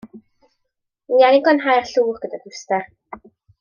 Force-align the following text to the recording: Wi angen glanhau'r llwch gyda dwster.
Wi 1.13 1.21
angen 1.27 1.45
glanhau'r 1.49 1.87
llwch 1.93 2.21
gyda 2.27 2.43
dwster. 2.49 2.93